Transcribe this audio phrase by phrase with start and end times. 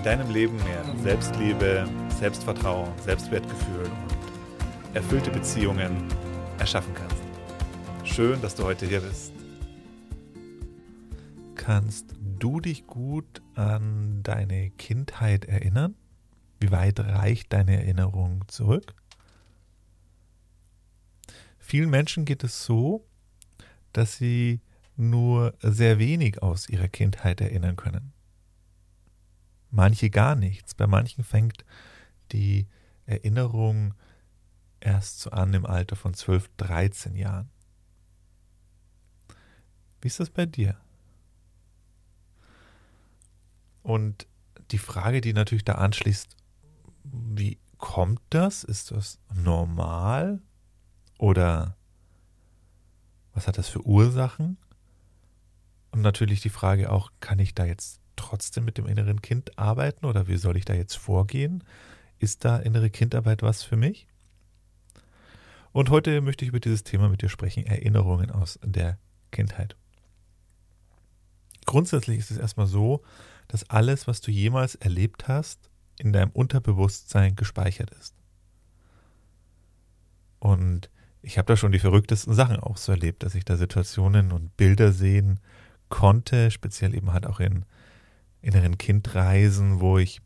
[0.00, 1.86] in deinem Leben mehr Selbstliebe,
[2.18, 6.08] Selbstvertrauen, Selbstwertgefühl und erfüllte Beziehungen
[6.58, 7.22] erschaffen kannst.
[8.02, 9.34] Schön, dass du heute hier bist.
[11.54, 15.94] Kannst du dich gut an deine Kindheit erinnern?
[16.60, 18.94] Wie weit reicht deine Erinnerung zurück?
[21.58, 23.04] Vielen Menschen geht es so,
[23.92, 24.60] dass sie
[24.96, 28.14] nur sehr wenig aus ihrer Kindheit erinnern können
[29.70, 30.74] manche gar nichts.
[30.74, 31.64] Bei manchen fängt
[32.32, 32.66] die
[33.06, 33.94] Erinnerung
[34.80, 37.50] erst so an im Alter von 12, 13 Jahren.
[40.00, 40.76] Wie ist das bei dir?
[43.82, 44.26] Und
[44.70, 46.36] die Frage, die natürlich da anschließt,
[47.04, 48.64] wie kommt das?
[48.64, 50.40] Ist das normal?
[51.18, 51.76] Oder
[53.32, 54.58] was hat das für Ursachen?
[55.90, 60.04] Und natürlich die Frage auch, kann ich da jetzt trotzdem mit dem inneren Kind arbeiten
[60.04, 61.64] oder wie soll ich da jetzt vorgehen?
[62.18, 64.06] Ist da innere Kindarbeit was für mich?
[65.72, 68.98] Und heute möchte ich über dieses Thema mit dir sprechen, Erinnerungen aus der
[69.30, 69.76] Kindheit.
[71.64, 73.02] Grundsätzlich ist es erstmal so,
[73.48, 78.14] dass alles, was du jemals erlebt hast, in deinem Unterbewusstsein gespeichert ist.
[80.40, 80.90] Und
[81.22, 84.56] ich habe da schon die verrücktesten Sachen auch so erlebt, dass ich da Situationen und
[84.56, 85.38] Bilder sehen
[85.88, 87.64] konnte, speziell eben halt auch in
[88.42, 90.20] inneren Kindreisen, wo ich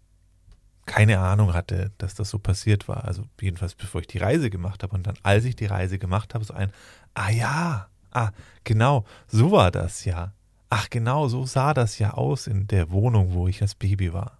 [0.86, 3.04] keine Ahnung hatte, dass das so passiert war.
[3.04, 4.94] Also jedenfalls bevor ich die Reise gemacht habe.
[4.94, 6.70] Und dann, als ich die Reise gemacht habe, so ein,
[7.14, 8.30] ah ja, ah,
[8.64, 10.32] genau, so war das ja.
[10.70, 14.38] Ach genau, so sah das ja aus in der Wohnung, wo ich als Baby war.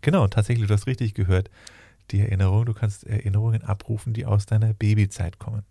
[0.00, 1.50] Genau, tatsächlich, du hast richtig gehört.
[2.10, 5.62] Die Erinnerung, du kannst Erinnerungen abrufen, die aus deiner Babyzeit kommen.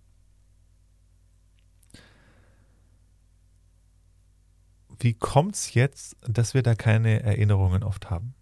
[5.02, 8.34] Wie kommt es jetzt, dass wir da keine Erinnerungen oft haben?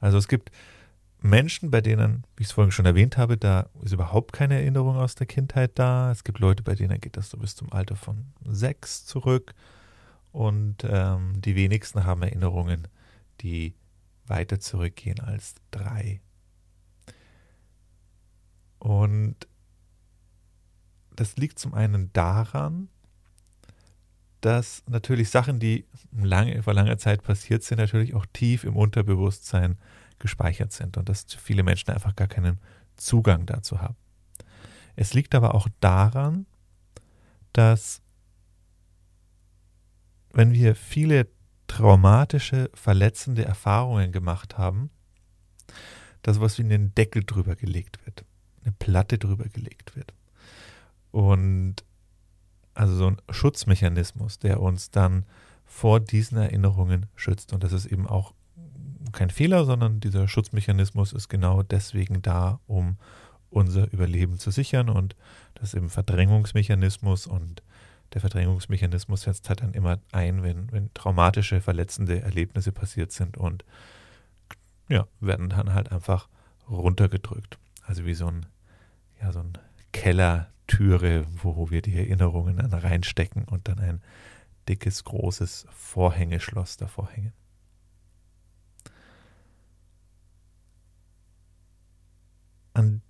[0.00, 0.50] Also es gibt
[1.20, 4.96] Menschen, bei denen, wie ich es vorhin schon erwähnt habe, da ist überhaupt keine Erinnerung
[4.96, 6.12] aus der Kindheit da.
[6.12, 9.54] Es gibt Leute, bei denen geht das so bis zum Alter von sechs zurück.
[10.30, 12.86] Und ähm, die wenigsten haben Erinnerungen,
[13.40, 13.74] die
[14.26, 16.20] weiter zurückgehen als drei.
[18.78, 19.36] Und
[21.16, 22.88] das liegt zum einen daran,
[24.40, 29.78] dass natürlich Sachen, die lange, vor langer Zeit passiert sind, natürlich auch tief im Unterbewusstsein
[30.18, 32.58] gespeichert sind und dass viele Menschen einfach gar keinen
[32.96, 33.96] Zugang dazu haben.
[34.96, 36.46] Es liegt aber auch daran,
[37.52, 38.02] dass
[40.32, 41.28] wenn wir viele
[41.66, 44.90] traumatische, verletzende Erfahrungen gemacht haben,
[46.22, 48.24] dass was wie einen Deckel drüber gelegt wird,
[48.62, 50.12] eine Platte drüber gelegt wird.
[51.10, 51.84] Und
[52.78, 55.24] also so ein Schutzmechanismus, der uns dann
[55.66, 57.52] vor diesen Erinnerungen schützt.
[57.52, 58.34] Und das ist eben auch
[59.10, 62.96] kein Fehler, sondern dieser Schutzmechanismus ist genau deswegen da, um
[63.50, 64.90] unser Überleben zu sichern.
[64.90, 65.16] Und
[65.54, 67.64] das ist eben Verdrängungsmechanismus und
[68.14, 73.64] der Verdrängungsmechanismus setzt halt dann immer ein, wenn, wenn traumatische, verletzende Erlebnisse passiert sind und
[74.88, 76.28] ja, werden dann halt einfach
[76.70, 77.58] runtergedrückt.
[77.82, 78.46] Also wie so ein,
[79.20, 79.52] ja, so ein
[79.92, 84.00] Keller, Türe, wo wir die Erinnerungen dann reinstecken und dann ein
[84.68, 87.32] dickes, großes Vorhängeschloss davor hängen.
[92.74, 93.02] An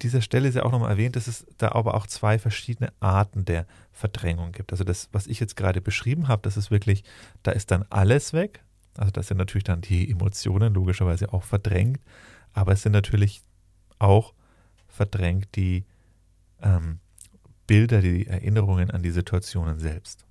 [0.00, 3.44] dieser Stelle ist ja auch nochmal erwähnt, dass es da aber auch zwei verschiedene Arten
[3.44, 4.72] der Verdrängung gibt.
[4.72, 7.04] Also das, was ich jetzt gerade beschrieben habe, das ist wirklich,
[7.44, 8.64] da ist dann alles weg.
[8.96, 12.00] Also das sind natürlich dann die Emotionen logischerweise auch verdrängt,
[12.52, 13.42] aber es sind natürlich
[13.98, 14.34] auch
[14.88, 15.84] verdrängt die
[16.62, 16.98] ähm,
[17.66, 20.26] Bilder, die Erinnerungen an die Situationen selbst.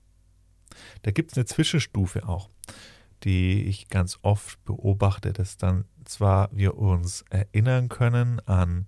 [1.04, 2.50] Da gibt es eine Zwischenstufe auch,
[3.24, 8.88] die ich ganz oft beobachte, dass dann zwar wir uns erinnern können an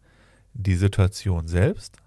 [0.53, 1.97] die Situation selbst,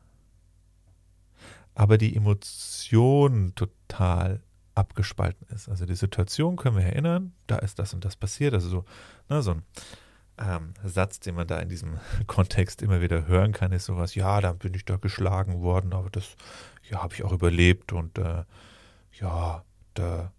[1.74, 4.42] aber die Emotion total
[4.74, 5.68] abgespalten ist.
[5.68, 8.84] Also die Situation können wir erinnern, da ist das und das passiert, also so,
[9.28, 9.62] ne, so ein
[10.38, 14.40] ähm, Satz, den man da in diesem Kontext immer wieder hören kann, ist sowas, ja,
[14.40, 16.36] dann bin ich da geschlagen worden, aber das
[16.88, 18.44] ja, habe ich auch überlebt und äh,
[19.12, 20.32] ja, da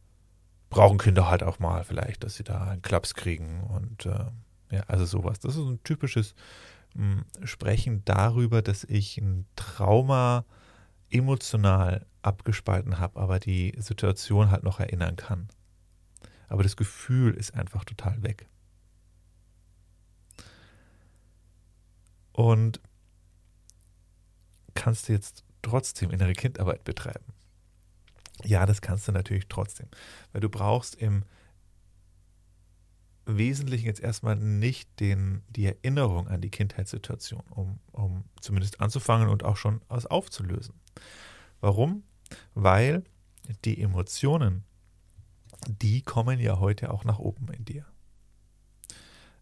[0.69, 4.25] brauchen Kinder halt auch mal vielleicht, dass sie da einen Klaps kriegen und äh,
[4.71, 5.39] Ja, also sowas.
[5.39, 6.35] Das ist ein typisches
[6.95, 10.45] mh, hm, Sprechen darüber, dass ich ein Trauma
[11.09, 15.47] emotional abgespalten habe, aber die Situation halt noch erinnern kann.
[16.49, 18.47] Aber das Gefühl ist einfach total weg.
[22.37, 22.79] Und
[24.75, 27.33] kannst du jetzt trotzdem innere Kindarbeit betreiben?
[28.43, 29.87] Ja, das kannst du natürlich trotzdem,
[30.31, 31.23] weil du brauchst im
[33.25, 39.43] Wesentlichen jetzt erstmal nicht den, die Erinnerung an die Kindheitssituation, um, um zumindest anzufangen und
[39.43, 40.75] auch schon aus aufzulösen.
[41.59, 42.03] Warum?
[42.53, 43.03] Weil
[43.65, 44.63] die Emotionen,
[45.67, 47.87] die kommen ja heute auch nach oben in dir.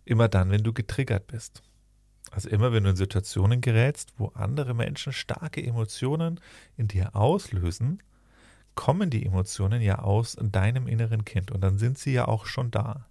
[0.06, 1.62] Immer dann, wenn du getriggert bist.
[2.36, 6.42] Also immer, wenn du in Situationen gerätst, wo andere Menschen starke Emotionen
[6.76, 8.04] in dir auslösen,
[8.76, 12.72] kommen die Emotionen ja aus deinem inneren Kind und dann sind sie ja auch schon
[12.72, 13.06] da.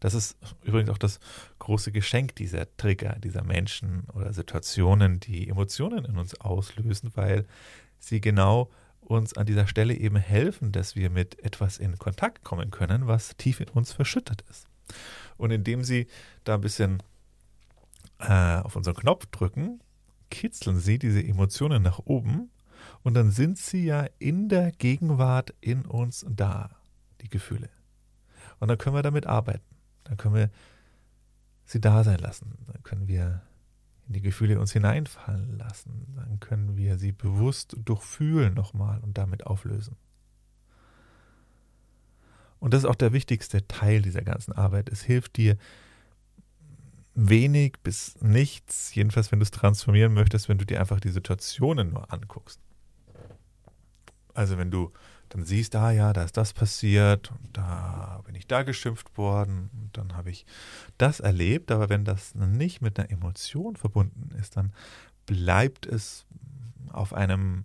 [0.00, 1.20] Das ist übrigens auch das
[1.60, 7.46] große Geschenk dieser Trigger, dieser Menschen oder Situationen, die Emotionen in uns auslösen, weil
[8.00, 8.68] sie genau
[9.00, 13.36] uns an dieser Stelle eben helfen, dass wir mit etwas in Kontakt kommen können, was
[13.36, 14.66] tief in uns verschüttet ist.
[15.36, 16.08] Und indem sie
[16.42, 17.00] da ein bisschen
[18.22, 19.80] äh, auf unseren Knopf drücken,
[20.30, 22.50] kitzeln sie diese Emotionen nach oben
[23.02, 26.70] und dann sind sie ja in der Gegenwart in uns da,
[27.20, 27.68] die Gefühle.
[28.60, 29.64] Und dann können wir damit arbeiten.
[30.04, 30.50] Dann können wir
[31.64, 32.58] sie da sein lassen.
[32.66, 33.42] Dann können wir
[34.06, 36.14] in die Gefühle uns hineinfallen lassen.
[36.16, 39.96] Dann können wir sie bewusst durchfühlen nochmal und damit auflösen.
[42.58, 44.88] Und das ist auch der wichtigste Teil dieser ganzen Arbeit.
[44.88, 45.56] Es hilft dir
[47.14, 51.90] wenig bis nichts, jedenfalls wenn du es transformieren möchtest, wenn du dir einfach die Situationen
[51.90, 52.60] nur anguckst.
[54.34, 54.92] Also wenn du
[55.28, 59.70] dann siehst, ah ja, da ist das passiert und da bin ich da geschimpft worden
[59.72, 60.44] und dann habe ich
[60.98, 64.72] das erlebt, aber wenn das nicht mit einer Emotion verbunden ist, dann
[65.26, 66.26] bleibt es
[66.90, 67.64] auf einem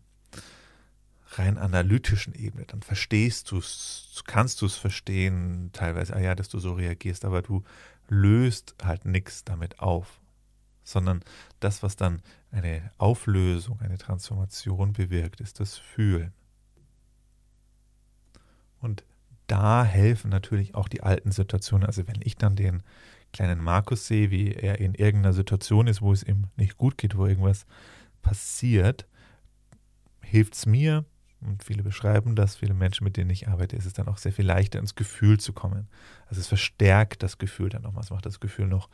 [1.32, 2.66] rein analytischen Ebene.
[2.66, 7.26] Dann verstehst du es, kannst du es verstehen, teilweise, ah ja, dass du so reagierst,
[7.26, 7.64] aber du
[8.10, 10.22] löst halt nichts damit auf,
[10.84, 11.22] sondern
[11.60, 12.22] das, was dann
[12.52, 16.34] eine Auflösung, eine Transformation bewirkt, ist das Fühlen.
[18.80, 19.04] Und
[19.48, 21.86] da helfen natürlich auch die alten Situationen.
[21.86, 22.84] Also wenn ich dann den
[23.34, 27.18] kleinen Markus sehe, wie er in irgendeiner Situation ist, wo es ihm nicht gut geht,
[27.18, 27.66] wo irgendwas
[28.22, 29.08] passiert,
[30.22, 31.06] hilft es mir,
[31.42, 34.34] und viele beschreiben das, viele Menschen, mit denen ich arbeite, ist es dann auch sehr
[34.34, 35.88] viel leichter ins Gefühl zu kommen.
[36.28, 38.90] Also es verstärkt das Gefühl dann nochmal, es macht das Gefühl noch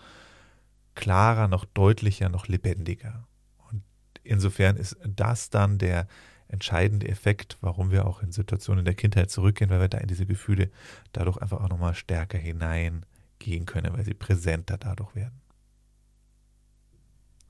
[0.95, 3.27] klarer, noch deutlicher, noch lebendiger.
[3.71, 3.83] Und
[4.23, 6.07] insofern ist das dann der
[6.49, 10.25] entscheidende Effekt, warum wir auch in Situationen der Kindheit zurückgehen, weil wir da in diese
[10.25, 10.69] Gefühle
[11.13, 15.41] dadurch einfach auch nochmal stärker hineingehen können, weil sie präsenter dadurch werden.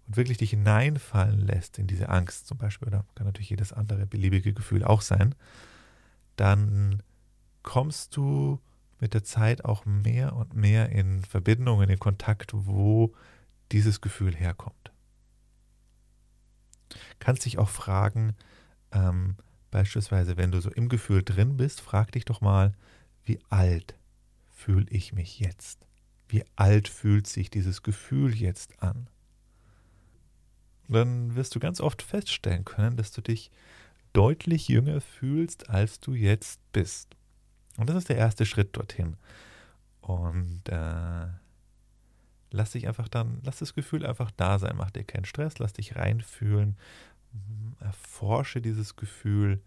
[0.09, 4.07] und wirklich dich hineinfallen lässt in diese Angst zum Beispiel, oder kann natürlich jedes andere
[4.07, 5.35] beliebige Gefühl auch sein,
[6.35, 7.03] dann
[7.61, 8.59] kommst du
[8.99, 13.13] mit der Zeit auch mehr und mehr in Verbindungen, in Kontakt, wo
[13.71, 14.91] dieses Gefühl herkommt.
[17.19, 18.35] Kannst dich auch fragen,
[18.91, 19.35] ähm,
[19.69, 22.73] beispielsweise, wenn du so im Gefühl drin bist, frag dich doch mal,
[23.23, 23.95] wie alt
[24.47, 25.85] fühle ich mich jetzt?
[26.27, 29.07] Wie alt fühlt sich dieses Gefühl jetzt an?
[30.95, 33.51] Dann wirst du ganz oft feststellen können, dass du dich
[34.13, 37.15] deutlich jünger fühlst, als du jetzt bist.
[37.77, 39.15] Und das ist der erste Schritt dorthin.
[40.01, 41.27] Und äh,
[42.51, 45.73] lass dich einfach dann, lass das Gefühl einfach da sein, mach dir keinen Stress, lass
[45.73, 46.77] dich reinfühlen,
[47.79, 49.61] erforsche dieses Gefühl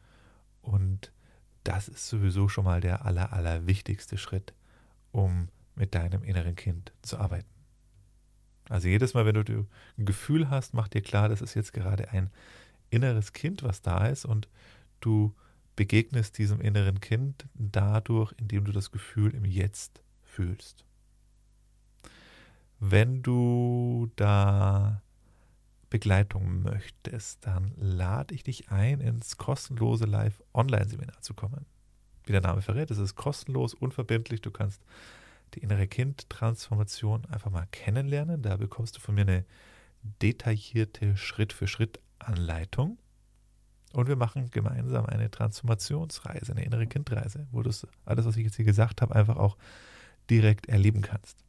[0.60, 1.12] und
[1.64, 4.52] das ist sowieso schon mal der aller, aller wichtigste Schritt,
[5.12, 7.48] um mit deinem inneren Kind zu arbeiten.
[8.72, 9.66] Also jedes Mal, wenn du
[9.98, 12.30] ein Gefühl hast, mach dir klar, das ist jetzt gerade ein
[12.88, 14.48] inneres Kind, was da ist und
[15.00, 15.34] du
[15.76, 20.86] begegnest diesem inneren Kind dadurch, indem du das Gefühl im Jetzt fühlst.
[22.80, 25.02] Wenn du da
[25.90, 31.66] Begleitung möchtest, dann lade ich dich ein, ins kostenlose Live-Online-Seminar zu kommen.
[32.24, 34.40] Wie der Name verrät, es ist kostenlos, unverbindlich.
[34.40, 34.80] Du kannst
[35.54, 38.42] die innere Kind-Transformation einfach mal kennenlernen.
[38.42, 39.44] Da bekommst du von mir eine
[40.20, 42.98] detaillierte Schritt-für-Schritt-Anleitung.
[43.92, 47.70] Und wir machen gemeinsam eine Transformationsreise, eine innere Kindreise, wo du
[48.04, 49.58] alles, was ich jetzt hier gesagt habe, einfach auch
[50.30, 51.44] direkt erleben kannst.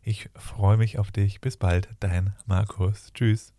[0.02, 1.40] Ich freue mich auf dich.
[1.40, 3.12] Bis bald, dein Markus.
[3.12, 3.52] Tschüss.